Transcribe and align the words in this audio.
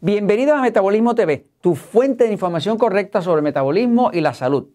Bienvenidos 0.00 0.56
a 0.56 0.62
Metabolismo 0.62 1.16
TV, 1.16 1.48
tu 1.60 1.74
fuente 1.74 2.22
de 2.22 2.32
información 2.32 2.78
correcta 2.78 3.20
sobre 3.20 3.42
metabolismo 3.42 4.12
y 4.12 4.20
la 4.20 4.32
salud. 4.32 4.68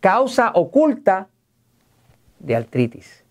Causa 0.00 0.52
oculta 0.54 1.28
de 2.38 2.56
artritis. 2.56 3.24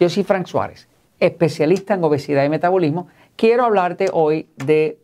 Yo 0.00 0.08
soy 0.08 0.24
Frank 0.24 0.46
Suárez, 0.46 0.88
especialista 1.20 1.92
en 1.92 2.04
obesidad 2.04 2.44
y 2.44 2.48
metabolismo. 2.48 3.08
Quiero 3.36 3.66
hablarte 3.66 4.08
hoy 4.10 4.48
de 4.56 4.98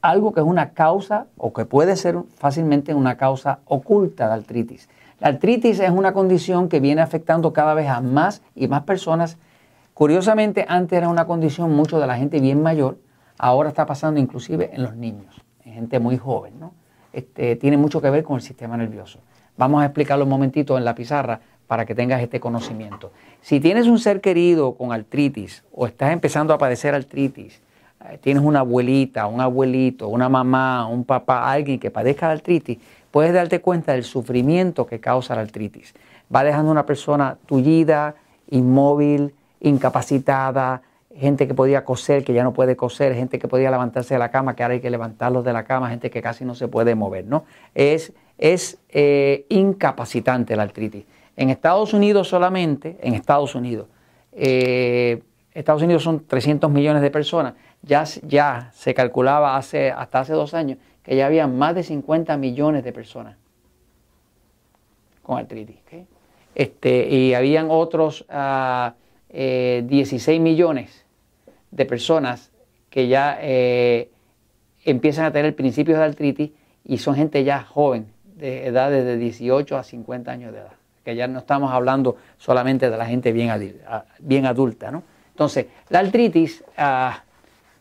algo 0.00 0.32
que 0.32 0.40
es 0.40 0.46
una 0.46 0.70
causa 0.70 1.28
o 1.36 1.52
que 1.52 1.64
puede 1.64 1.94
ser 1.94 2.16
fácilmente 2.34 2.92
una 2.92 3.16
causa 3.16 3.60
oculta 3.66 4.26
de 4.26 4.34
artritis. 4.34 4.88
La 5.20 5.28
artritis 5.28 5.78
es 5.78 5.90
una 5.90 6.12
condición 6.12 6.68
que 6.68 6.80
viene 6.80 7.02
afectando 7.02 7.52
cada 7.52 7.74
vez 7.74 7.86
a 7.86 8.00
más 8.00 8.42
y 8.56 8.66
más 8.66 8.82
personas. 8.82 9.38
Curiosamente, 9.94 10.66
antes 10.68 10.96
era 10.96 11.08
una 11.08 11.28
condición 11.28 11.70
mucho 11.70 12.00
de 12.00 12.08
la 12.08 12.16
gente 12.16 12.40
bien 12.40 12.60
mayor, 12.60 12.96
ahora 13.42 13.70
está 13.70 13.84
pasando 13.86 14.20
inclusive 14.20 14.70
en 14.72 14.84
los 14.84 14.94
niños, 14.94 15.42
en 15.64 15.74
gente 15.74 15.98
muy 15.98 16.16
joven, 16.16 16.60
¿no? 16.60 16.74
Este, 17.12 17.56
tiene 17.56 17.76
mucho 17.76 18.00
que 18.00 18.08
ver 18.08 18.22
con 18.22 18.36
el 18.36 18.42
sistema 18.42 18.76
nervioso. 18.76 19.18
Vamos 19.56 19.82
a 19.82 19.86
explicarlo 19.86 20.24
un 20.24 20.30
momentito 20.30 20.78
en 20.78 20.84
la 20.84 20.94
pizarra 20.94 21.40
para 21.66 21.84
que 21.84 21.96
tengas 21.96 22.22
este 22.22 22.38
conocimiento. 22.38 23.10
Si 23.40 23.58
tienes 23.58 23.88
un 23.88 23.98
ser 23.98 24.20
querido 24.20 24.74
con 24.74 24.92
artritis 24.92 25.64
o 25.74 25.88
estás 25.88 26.12
empezando 26.12 26.54
a 26.54 26.58
padecer 26.58 26.94
artritis, 26.94 27.60
eh, 28.08 28.18
tienes 28.18 28.44
una 28.44 28.60
abuelita, 28.60 29.26
un 29.26 29.40
abuelito, 29.40 30.06
una 30.06 30.28
mamá, 30.28 30.86
un 30.86 31.04
papá, 31.04 31.50
alguien 31.50 31.80
que 31.80 31.90
padezca 31.90 32.28
de 32.28 32.34
artritis, 32.34 32.78
puedes 33.10 33.34
darte 33.34 33.60
cuenta 33.60 33.92
del 33.92 34.04
sufrimiento 34.04 34.86
que 34.86 35.00
causa 35.00 35.34
la 35.34 35.40
artritis. 35.40 35.94
Va 36.34 36.44
dejando 36.44 36.70
una 36.70 36.86
persona 36.86 37.36
tullida, 37.46 38.14
inmóvil, 38.50 39.34
incapacitada, 39.60 40.82
gente 41.16 41.46
que 41.46 41.54
podía 41.54 41.84
coser, 41.84 42.24
que 42.24 42.32
ya 42.32 42.42
no 42.42 42.52
puede 42.52 42.76
coser, 42.76 43.14
gente 43.14 43.38
que 43.38 43.48
podía 43.48 43.70
levantarse 43.70 44.14
de 44.14 44.18
la 44.18 44.30
cama, 44.30 44.56
que 44.56 44.62
ahora 44.62 44.74
hay 44.74 44.80
que 44.80 44.90
levantarlos 44.90 45.44
de 45.44 45.52
la 45.52 45.64
cama, 45.64 45.90
gente 45.90 46.10
que 46.10 46.22
casi 46.22 46.44
no 46.44 46.54
se 46.54 46.68
puede 46.68 46.94
mover, 46.94 47.26
¿no? 47.26 47.44
Es, 47.74 48.12
es 48.38 48.78
eh, 48.88 49.46
incapacitante 49.48 50.56
la 50.56 50.62
artritis. 50.62 51.04
En 51.36 51.50
Estados 51.50 51.94
Unidos 51.94 52.28
solamente, 52.28 52.98
en 53.02 53.14
Estados 53.14 53.54
Unidos, 53.54 53.88
eh, 54.32 55.22
Estados 55.52 55.82
Unidos 55.82 56.02
son 56.02 56.26
300 56.26 56.70
millones 56.70 57.02
de 57.02 57.10
personas, 57.10 57.54
ya, 57.82 58.04
ya 58.22 58.70
se 58.72 58.94
calculaba 58.94 59.56
hace, 59.56 59.90
hasta 59.90 60.20
hace 60.20 60.32
dos 60.32 60.54
años 60.54 60.78
que 61.02 61.16
ya 61.16 61.26
había 61.26 61.46
más 61.46 61.74
de 61.74 61.82
50 61.82 62.36
millones 62.36 62.84
de 62.84 62.92
personas 62.92 63.36
con 65.22 65.38
artritis. 65.38 65.76
Este, 66.54 67.08
y 67.08 67.34
habían 67.34 67.68
otros 67.70 68.26
16 68.28 69.01
ah, 69.32 69.36
eh, 69.36 70.38
millones 70.40 71.04
de 71.70 71.86
personas 71.86 72.50
que 72.90 73.08
ya 73.08 73.38
eh, 73.40 74.10
empiezan 74.84 75.24
a 75.24 75.32
tener 75.32 75.56
principios 75.56 75.98
de 75.98 76.04
artritis 76.04 76.50
y 76.84 76.98
son 76.98 77.14
gente 77.14 77.42
ya 77.44 77.62
joven, 77.62 78.06
de 78.36 78.66
edades 78.66 79.04
de 79.04 79.16
18 79.16 79.76
a 79.76 79.82
50 79.82 80.30
años 80.30 80.52
de 80.52 80.58
edad, 80.58 80.72
que 81.04 81.14
ya 81.14 81.28
no 81.28 81.38
estamos 81.38 81.72
hablando 81.72 82.16
solamente 82.38 82.90
de 82.90 82.96
la 82.96 83.06
gente 83.06 83.32
bien, 83.32 83.50
bien 84.18 84.46
adulta. 84.46 84.90
¿no? 84.90 85.02
Entonces, 85.30 85.66
la 85.88 86.00
artritis, 86.00 86.64
ah, 86.76 87.22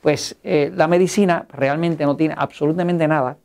pues 0.01 0.37
eh, 0.43 0.71
la 0.73 0.87
medicina 0.87 1.45
realmente 1.51 2.05
no 2.05 2.15
tiene 2.15 2.35
absolutamente 2.37 3.07
nada 3.07 3.37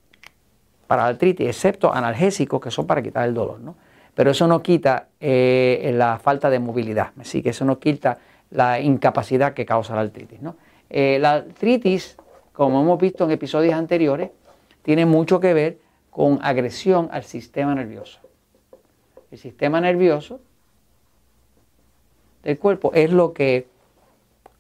para 0.87 1.03
la 1.03 1.09
artritis, 1.09 1.49
excepto 1.49 1.93
analgésicos 1.93 2.61
que 2.61 2.71
son 2.71 2.87
para 2.87 3.03
quitar 3.03 3.27
el 3.27 3.35
dolor. 3.35 3.61
¿no? 3.61 3.77
Pero 4.17 4.31
eso 4.31 4.49
no 4.49 4.63
quita 4.63 5.09
eh, 5.21 5.93
la 5.95 6.19
falta 6.19 6.49
de 6.49 6.59
movilidad, 6.59 7.11
así 7.21 7.43
que 7.43 7.51
eso 7.51 7.67
no 7.67 7.79
quita 7.79 8.17
la 8.51 8.81
incapacidad 8.81 9.53
que 9.53 9.67
causa 9.67 9.95
la 9.95 10.01
artritis. 10.01 10.41
Eh, 10.89 11.19
la 11.21 11.35
artritis, 11.35 12.17
como 12.55 12.81
hemos 12.81 12.99
visto 12.99 13.25
en 13.25 13.33
episodios 13.33 13.75
anteriores, 13.75 14.31
tiene 14.81 15.05
mucho 15.05 15.39
que 15.39 15.53
ver 15.53 15.79
con 16.09 16.39
agresión 16.41 17.11
al 17.13 17.25
sistema 17.25 17.75
nervioso. 17.75 18.21
El 19.31 19.37
sistema 19.37 19.83
nervioso 19.83 20.41
del 22.43 22.59
cuerpo 22.59 22.93
es 22.95 23.13
lo 23.13 23.35
que 23.35 23.69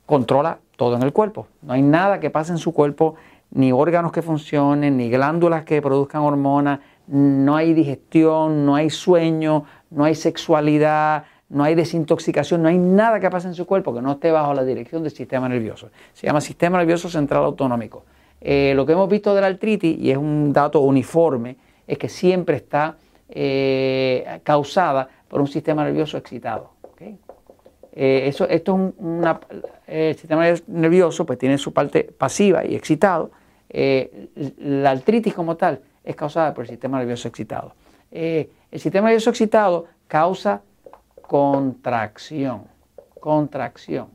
controla 0.04 0.58
todo 0.76 0.96
en 0.96 1.02
el 1.02 1.14
cuerpo. 1.14 1.46
No 1.62 1.72
hay 1.72 1.80
nada 1.80 2.20
que 2.20 2.28
pase 2.28 2.52
en 2.52 2.58
su 2.58 2.74
cuerpo, 2.74 3.14
ni 3.52 3.72
órganos 3.72 4.12
que 4.12 4.20
funcionen, 4.20 4.98
ni 4.98 5.08
glándulas 5.08 5.64
que 5.64 5.80
produzcan 5.80 6.20
hormonas, 6.20 6.80
no 7.08 7.56
hay 7.56 7.74
digestión, 7.74 8.66
no 8.66 8.74
hay 8.74 8.90
sueño, 8.90 9.64
no 9.90 10.04
hay 10.04 10.14
sexualidad, 10.14 11.24
no 11.48 11.62
hay 11.62 11.74
desintoxicación, 11.74 12.62
no 12.62 12.68
hay 12.68 12.78
nada 12.78 13.20
que 13.20 13.30
pase 13.30 13.48
en 13.48 13.54
su 13.54 13.66
cuerpo 13.66 13.94
que 13.94 14.02
no 14.02 14.12
esté 14.12 14.30
bajo 14.32 14.52
la 14.54 14.64
dirección 14.64 15.02
del 15.02 15.12
sistema 15.12 15.48
nervioso. 15.48 15.90
Se 16.12 16.26
llama 16.26 16.40
sistema 16.40 16.78
nervioso 16.78 17.08
central 17.08 17.44
autonómico. 17.44 18.04
Eh, 18.40 18.72
lo 18.74 18.84
que 18.84 18.92
hemos 18.92 19.08
visto 19.08 19.34
de 19.34 19.40
la 19.40 19.46
artritis, 19.46 19.96
y 19.98 20.10
es 20.10 20.16
un 20.16 20.52
dato 20.52 20.80
uniforme, 20.80 21.56
es 21.86 21.98
que 21.98 22.08
siempre 22.08 22.56
está 22.56 22.96
eh, 23.28 24.40
causada 24.42 25.08
por 25.28 25.40
un 25.40 25.46
sistema 25.46 25.84
nervioso 25.84 26.16
excitado. 26.16 26.70
Eh, 27.98 28.28
eso, 28.28 28.46
esto 28.46 28.74
es 28.74 28.94
una, 28.98 29.40
el 29.86 30.14
sistema 30.16 30.44
nervioso 30.66 31.24
pues 31.24 31.38
tiene 31.38 31.56
su 31.56 31.72
parte 31.72 32.04
pasiva 32.04 32.62
y 32.62 32.74
excitado. 32.74 33.30
la 33.70 34.90
artritis 34.90 35.32
como 35.32 35.56
tal 35.56 35.80
es 36.06 36.16
causada 36.16 36.54
por 36.54 36.64
el 36.64 36.70
sistema 36.70 36.98
nervioso 36.98 37.28
excitado. 37.28 37.74
el 38.10 38.48
sistema 38.72 39.08
nervioso 39.08 39.28
excitado 39.28 39.86
causa 40.08 40.62
contracción, 41.20 42.62
contracción. 43.20 44.08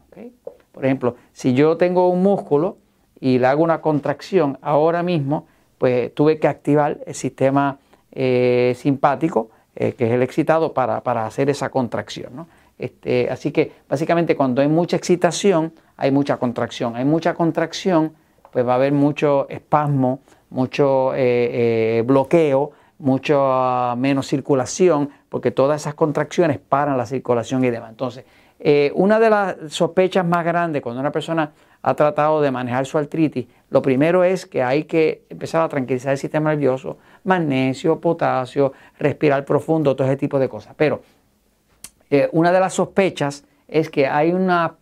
Por 0.72 0.86
ejemplo, 0.86 1.16
si 1.34 1.54
yo 1.54 1.78
tengo 1.78 2.10
un 2.10 2.24
músculo 2.24 2.78
y 3.20 3.38
le 3.38 3.48
hago 3.48 3.64
una 3.64 3.82
contracción 3.82 4.58
ahora 4.62 5.04
mismo, 5.04 5.46
pues 5.78 6.14
tuve 6.14 6.40
que 6.40 6.48
activar 6.48 7.00
el 7.06 7.16
sistema 7.16 7.80
eh, 8.12 8.74
simpático, 8.78 9.50
eh, 9.76 9.94
que 9.94 10.08
es 10.08 10.12
el 10.12 10.22
excitado, 10.22 10.74
para, 10.74 11.26
hacer 11.26 11.50
esa 11.50 11.70
contracción. 11.70 12.48
Este, 12.78 13.30
así 13.30 13.52
que 13.52 13.72
básicamente 13.90 14.36
cuando 14.36 14.62
hay 14.62 14.68
mucha 14.68 14.96
excitación, 14.98 15.74
hay 15.98 16.12
mucha 16.12 16.38
contracción. 16.38 16.96
Hay 16.96 17.06
mucha 17.06 17.34
contracción, 17.34 18.14
pues 18.52 18.66
va 18.66 18.74
a 18.74 18.76
haber 18.76 18.92
mucho 18.92 19.48
espasmo, 19.50 20.20
mucho 20.52 21.12
eh, 21.16 22.04
bloqueo, 22.06 22.72
mucho 23.00 23.96
menos 23.98 24.28
circulación, 24.28 25.10
porque 25.28 25.52
todas 25.52 25.82
esas 25.82 25.96
contracciones 25.96 26.60
paran 26.60 26.98
la 26.98 27.06
circulación 27.06 27.64
y 27.66 27.72
demás. 27.72 27.90
Entonces, 27.90 28.26
eh, 28.64 28.92
una 28.94 29.20
de 29.20 29.30
las 29.32 29.56
sospechas 29.70 30.24
más 30.24 30.46
grandes 30.46 30.84
cuando 30.84 31.02
una 31.02 31.12
persona 31.12 31.52
ha 31.82 31.96
tratado 31.96 32.42
de 32.42 32.52
manejar 32.52 32.86
su 32.86 33.00
artritis, 33.00 33.48
lo 33.72 33.82
primero 33.82 34.24
es 34.24 34.46
que 34.46 34.62
hay 34.62 34.84
que 34.84 35.24
empezar 35.30 35.64
a 35.64 35.68
tranquilizar 35.68 36.12
el 36.12 36.20
sistema 36.20 36.52
nervioso, 36.52 37.00
magnesio, 37.24 38.00
potasio, 38.00 38.72
respirar 39.00 39.46
profundo, 39.46 39.96
todo 39.96 40.08
ese 40.08 40.18
tipo 40.18 40.38
de 40.38 40.48
cosas. 40.48 40.76
Pero 40.78 41.02
eh, 42.12 42.30
una 42.34 42.52
de 42.52 42.60
las 42.60 42.76
sospechas 42.76 43.46
es 43.68 43.90
que 43.90 44.06
hay 44.06 44.32
una, 44.32 44.76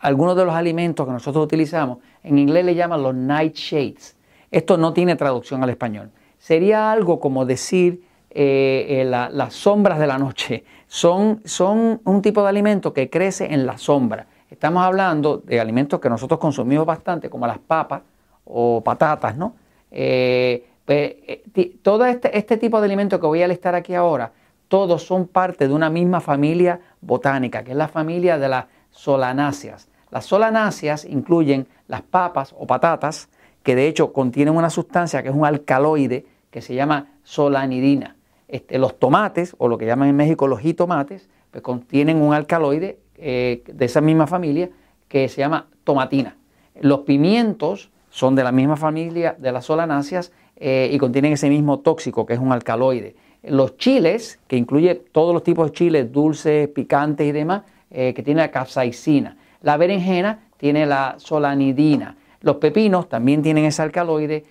algunos 0.00 0.36
de 0.36 0.44
los 0.44 0.54
alimentos 0.54 1.06
que 1.06 1.12
nosotros 1.12 1.44
utilizamos, 1.44 1.98
en 2.22 2.38
inglés 2.38 2.66
le 2.66 2.74
llaman 2.74 3.02
los 3.02 3.14
nightshades. 3.14 4.13
Esto 4.54 4.76
no 4.76 4.92
tiene 4.92 5.16
traducción 5.16 5.64
al 5.64 5.70
español. 5.70 6.12
Sería 6.38 6.92
algo 6.92 7.18
como 7.18 7.44
decir 7.44 8.04
eh, 8.30 9.00
eh, 9.00 9.04
las 9.04 9.52
sombras 9.52 9.98
de 9.98 10.06
la 10.06 10.16
noche. 10.16 10.64
Son, 10.86 11.40
son 11.44 12.00
un 12.04 12.22
tipo 12.22 12.40
de 12.40 12.50
alimento 12.50 12.92
que 12.92 13.10
crece 13.10 13.52
en 13.52 13.66
la 13.66 13.78
sombra. 13.78 14.28
Estamos 14.48 14.84
hablando 14.84 15.38
de 15.38 15.58
alimentos 15.58 15.98
que 15.98 16.08
nosotros 16.08 16.38
consumimos 16.38 16.86
bastante, 16.86 17.28
como 17.28 17.48
las 17.48 17.58
papas 17.58 18.02
o 18.44 18.80
patatas, 18.80 19.36
¿no? 19.36 19.56
Eh, 19.90 20.64
pues, 20.84 21.16
todo 21.82 22.06
este, 22.06 22.38
este 22.38 22.56
tipo 22.56 22.80
de 22.80 22.86
alimentos 22.86 23.18
que 23.18 23.26
voy 23.26 23.42
a 23.42 23.48
listar 23.48 23.74
aquí 23.74 23.96
ahora, 23.96 24.30
todos 24.68 25.02
son 25.02 25.26
parte 25.26 25.66
de 25.66 25.74
una 25.74 25.90
misma 25.90 26.20
familia 26.20 26.78
botánica, 27.00 27.64
que 27.64 27.72
es 27.72 27.76
la 27.76 27.88
familia 27.88 28.38
de 28.38 28.50
las 28.50 28.66
solanáceas. 28.92 29.88
Las 30.12 30.26
solanáceas 30.26 31.04
incluyen 31.06 31.66
las 31.88 32.02
papas 32.02 32.54
o 32.56 32.68
patatas, 32.68 33.28
que 33.64 33.74
de 33.74 33.88
hecho 33.88 34.12
contienen 34.12 34.54
una 34.54 34.70
sustancia 34.70 35.24
que 35.24 35.30
es 35.30 35.34
un 35.34 35.44
alcaloide 35.44 36.26
que 36.52 36.62
se 36.62 36.74
llama 36.74 37.08
solanidina. 37.24 38.14
Este, 38.46 38.78
los 38.78 39.00
tomates, 39.00 39.56
o 39.58 39.66
lo 39.66 39.78
que 39.78 39.86
llaman 39.86 40.10
en 40.10 40.16
México 40.16 40.46
los 40.46 40.60
jitomates, 40.60 41.28
pues 41.50 41.62
contienen 41.62 42.22
un 42.22 42.32
alcaloide 42.34 42.98
eh, 43.16 43.64
de 43.66 43.84
esa 43.84 44.00
misma 44.00 44.28
familia 44.28 44.70
que 45.08 45.28
se 45.28 45.40
llama 45.40 45.66
tomatina. 45.82 46.36
Los 46.80 47.00
pimientos 47.00 47.90
son 48.10 48.36
de 48.36 48.44
la 48.44 48.52
misma 48.52 48.76
familia 48.76 49.34
de 49.38 49.50
las 49.50 49.64
solanáceas 49.64 50.30
eh, 50.56 50.90
y 50.92 50.98
contienen 50.98 51.32
ese 51.32 51.48
mismo 51.48 51.80
tóxico 51.80 52.26
que 52.26 52.34
es 52.34 52.38
un 52.38 52.52
alcaloide. 52.52 53.16
Los 53.42 53.76
chiles, 53.76 54.38
que 54.46 54.56
incluye 54.56 54.94
todos 54.94 55.34
los 55.34 55.42
tipos 55.42 55.66
de 55.66 55.72
chiles, 55.72 56.12
dulces, 56.12 56.68
picantes 56.68 57.26
y 57.26 57.32
demás, 57.32 57.62
eh, 57.90 58.12
que 58.14 58.22
tiene 58.22 58.42
la 58.42 58.50
capsaicina. 58.50 59.36
La 59.62 59.76
berenjena 59.76 60.40
tiene 60.58 60.86
la 60.86 61.14
solanidina. 61.18 62.16
Los 62.44 62.56
pepinos 62.56 63.08
también 63.08 63.42
tienen 63.42 63.64
ese 63.64 63.82
alcaloide. 63.82 64.44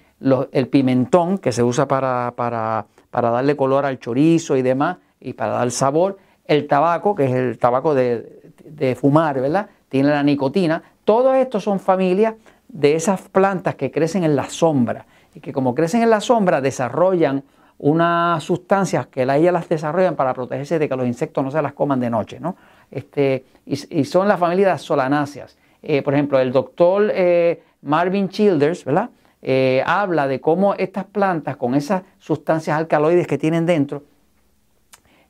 el 0.51 0.67
pimentón, 0.67 1.37
que 1.37 1.51
se 1.51 1.63
usa 1.63 1.87
para, 1.87 2.33
para 2.35 2.85
para 3.13 3.29
darle 3.29 3.55
color 3.55 3.85
al 3.85 3.99
chorizo 3.99 4.57
y 4.57 4.63
demás, 4.63 4.97
y 5.19 5.33
para 5.33 5.53
dar 5.53 5.69
sabor. 5.69 6.17
El 6.45 6.65
tabaco, 6.65 7.13
que 7.13 7.25
es 7.25 7.31
el 7.31 7.59
tabaco 7.59 7.93
de, 7.93 8.97
fumar, 8.99 9.39
¿verdad? 9.39 9.69
Tiene 9.87 10.09
la 10.09 10.23
nicotina. 10.23 10.81
Todos 11.05 11.35
estos 11.35 11.63
son 11.63 11.79
familias 11.79 12.33
de 12.67 12.95
esas 12.95 13.21
plantas 13.29 13.75
que 13.75 13.91
crecen 13.91 14.23
en 14.23 14.35
la 14.35 14.49
sombra 14.49 15.05
y 15.35 15.41
que 15.41 15.53
como 15.53 15.75
crecen 15.75 16.01
en 16.01 16.09
la 16.09 16.21
sombra 16.21 16.59
desarrollan 16.59 17.43
unas 17.77 18.43
sustancias 18.43 19.05
que 19.05 19.21
ellas 19.21 19.53
las 19.53 19.69
desarrollan 19.69 20.15
para 20.15 20.33
protegerse 20.33 20.79
de 20.79 20.89
que 20.89 20.95
los 20.95 21.05
insectos 21.05 21.43
no 21.43 21.51
se 21.51 21.61
las 21.61 21.73
coman 21.73 21.99
de 21.99 22.09
noche, 22.09 22.39
¿no? 22.39 22.55
Este, 22.89 23.45
y, 23.67 24.05
son 24.05 24.27
la 24.27 24.37
familia 24.37 24.65
de 24.65 24.71
las 24.71 24.81
solanáceas. 24.81 25.55
Eh, 25.83 26.01
por 26.01 26.15
ejemplo, 26.15 26.39
el 26.39 26.51
doctor 26.51 27.11
eh, 27.13 27.61
Marvin 27.83 28.29
Childers, 28.29 28.83
¿verdad? 28.85 29.09
Eh, 29.41 29.83
habla 29.85 30.27
de 30.27 30.39
cómo 30.39 30.73
estas 30.75 31.05
plantas 31.05 31.57
con 31.57 31.75
esas 31.75 32.03
sustancias 32.17 32.77
alcaloides 32.77 33.27
que 33.27 33.37
tienen 33.37 33.65
dentro 33.65 34.03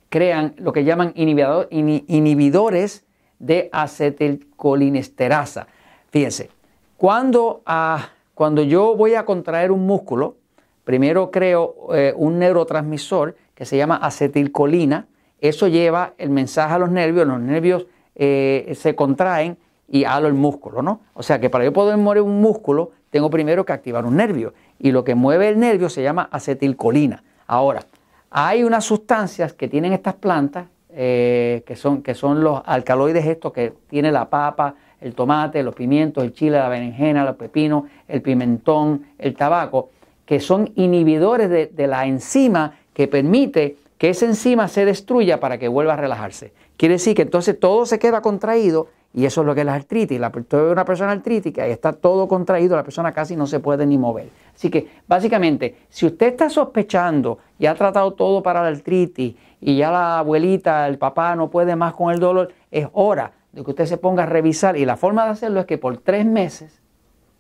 crean 0.09 0.53
lo 0.57 0.71
que 0.71 0.83
llaman 0.83 1.11
inhibidores 1.15 3.03
de 3.39 3.69
acetilcolinesterasa. 3.71 5.65
Fíjense, 6.11 6.51
cuando, 6.97 7.63
ah, 7.65 8.09
cuando 8.35 8.61
yo 8.61 8.95
voy 8.95 9.15
a 9.15 9.25
contraer 9.25 9.71
un 9.71 9.87
músculo, 9.87 10.35
primero 10.83 11.31
creo 11.31 11.87
eh, 11.95 12.13
un 12.15 12.37
neurotransmisor 12.37 13.35
que 13.55 13.65
se 13.65 13.75
llama 13.75 13.95
acetilcolina. 13.95 15.07
Eso 15.41 15.67
lleva 15.67 16.13
el 16.19 16.29
mensaje 16.29 16.75
a 16.75 16.77
los 16.77 16.91
nervios, 16.91 17.25
los 17.25 17.39
nervios 17.39 17.87
eh, 18.13 18.71
se 18.75 18.93
contraen 18.93 19.57
y 19.87 20.05
halo 20.05 20.27
el 20.27 20.33
músculo, 20.33 20.81
¿no? 20.81 21.01
O 21.13 21.23
sea 21.23 21.39
que 21.39 21.49
para 21.49 21.63
yo 21.63 21.73
poder 21.73 21.97
mover 21.97 22.21
un 22.21 22.41
músculo, 22.41 22.91
tengo 23.09 23.29
primero 23.29 23.65
que 23.65 23.73
activar 23.73 24.05
un 24.05 24.17
nervio. 24.17 24.53
Y 24.79 24.91
lo 24.91 25.03
que 25.03 25.15
mueve 25.15 25.49
el 25.49 25.59
nervio 25.59 25.89
se 25.89 26.01
llama 26.01 26.29
acetilcolina. 26.31 27.23
Ahora, 27.47 27.85
hay 28.31 28.63
unas 28.63 28.85
sustancias 28.85 29.53
que 29.53 29.67
tienen 29.67 29.93
estas 29.93 30.15
plantas, 30.15 30.65
eh, 30.89 31.63
que, 31.65 31.75
son, 31.75 32.01
que 32.01 32.15
son 32.15 32.43
los 32.43 32.61
alcaloides 32.65 33.25
estos 33.25 33.53
que 33.53 33.73
tiene 33.87 34.11
la 34.11 34.29
papa, 34.29 34.75
el 34.99 35.13
tomate, 35.13 35.61
los 35.61 35.75
pimientos, 35.75 36.23
el 36.23 36.33
chile, 36.33 36.57
la 36.57 36.69
berenjena, 36.69 37.25
los 37.25 37.35
pepinos, 37.35 37.83
el 38.07 38.21
pimentón, 38.21 39.05
el 39.19 39.35
tabaco, 39.35 39.89
que 40.25 40.39
son 40.39 40.71
inhibidores 40.75 41.49
de, 41.49 41.67
de 41.67 41.87
la 41.87 42.05
enzima 42.05 42.77
que 42.93 43.07
permite 43.07 43.77
que 43.97 44.09
esa 44.09 44.25
enzima 44.25 44.67
se 44.67 44.85
destruya 44.85 45.39
para 45.39 45.57
que 45.57 45.67
vuelva 45.67 45.93
a 45.93 45.97
relajarse. 45.97 46.53
Quiere 46.77 46.95
decir 46.95 47.15
que 47.15 47.21
entonces 47.21 47.59
todo 47.59 47.85
se 47.85 47.99
queda 47.99 48.21
contraído 48.21 48.87
y 49.13 49.25
eso 49.25 49.41
es 49.41 49.47
lo 49.47 49.53
que 49.53 49.61
es 49.61 49.65
la 49.65 49.75
artritis. 49.75 50.19
La, 50.19 50.31
una 50.71 50.85
persona 50.85 51.11
artrítica 51.11 51.67
y 51.67 51.71
está 51.71 51.93
todo 51.93 52.27
contraído, 52.27 52.75
la 52.75 52.83
persona 52.83 53.13
casi 53.13 53.35
no 53.35 53.45
se 53.45 53.59
puede 53.59 53.85
ni 53.85 53.97
mover. 53.97 54.29
Así 54.55 54.69
que 54.69 54.87
básicamente, 55.07 55.77
si 55.89 56.07
usted 56.07 56.27
está 56.27 56.49
sospechando 56.49 57.37
y 57.59 57.67
ha 57.67 57.75
tratado 57.75 58.13
todo 58.13 58.41
para 58.41 58.61
la 58.63 58.69
artritis 58.69 59.35
y 59.61 59.77
ya 59.77 59.91
la 59.91 60.19
abuelita, 60.19 60.87
el 60.87 60.97
papá 60.97 61.35
no 61.35 61.49
puede 61.49 61.75
más 61.75 61.93
con 61.93 62.11
el 62.11 62.19
dolor, 62.19 62.51
es 62.71 62.87
hora 62.93 63.31
de 63.51 63.63
que 63.63 63.69
usted 63.69 63.85
se 63.85 63.97
ponga 63.97 64.23
a 64.23 64.25
revisar. 64.25 64.77
Y 64.77 64.85
la 64.85 64.97
forma 64.97 65.25
de 65.25 65.31
hacerlo 65.31 65.59
es 65.59 65.67
que 65.67 65.77
por 65.77 65.97
tres 65.97 66.25
meses, 66.25 66.81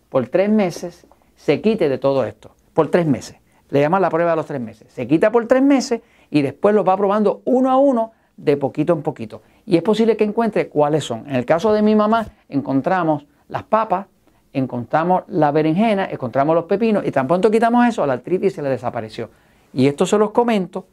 por 0.09 0.27
tres 0.27 0.49
meses, 0.49 1.07
se 1.35 1.59
quite 1.59 1.89
de 1.89 1.97
todo 1.97 2.23
esto. 2.23 2.51
Por 2.73 2.89
tres 2.89 3.07
meses. 3.07 3.37
Le 3.69 3.81
llaman 3.81 4.03
la 4.03 4.09
prueba 4.11 4.31
de 4.31 4.35
los 4.35 4.45
tres 4.45 4.61
meses. 4.61 4.91
Se 4.93 5.07
quita 5.07 5.31
por 5.31 5.47
tres 5.47 5.63
meses 5.63 6.01
y 6.29 6.43
después 6.43 6.75
lo 6.75 6.83
va 6.83 6.95
probando 6.95 7.41
uno 7.45 7.71
a 7.71 7.77
uno 7.77 8.11
de 8.37 8.57
poquito 8.57 8.93
en 8.93 9.01
poquito 9.01 9.41
y 9.65 9.77
es 9.77 9.83
posible 9.83 10.17
que 10.17 10.23
encuentre 10.23 10.69
cuáles 10.69 11.03
son. 11.03 11.27
En 11.27 11.35
el 11.35 11.45
caso 11.45 11.71
de 11.73 11.81
mi 11.81 11.95
mamá 11.95 12.27
encontramos 12.49 13.25
las 13.47 13.63
papas, 13.63 14.07
encontramos 14.51 15.23
la 15.27 15.51
berenjena, 15.51 16.09
encontramos 16.09 16.55
los 16.55 16.65
pepinos 16.65 17.05
y 17.05 17.11
tan 17.11 17.27
pronto 17.27 17.51
quitamos 17.51 17.87
eso, 17.87 18.05
la 18.05 18.13
artritis 18.13 18.53
se 18.53 18.61
le 18.61 18.69
desapareció. 18.69 19.29
Y 19.73 19.87
esto 19.87 20.05
se 20.05 20.17
los 20.17 20.31
comento 20.31 20.85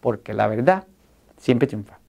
porque 0.00 0.34
la 0.34 0.46
verdad 0.46 0.84
siempre 1.36 1.66
triunfa. 1.66 2.01